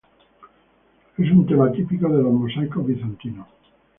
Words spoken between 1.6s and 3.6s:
típico de los mosaicos bizantinos.